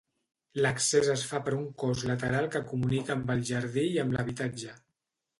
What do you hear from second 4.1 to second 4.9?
l'habitatge.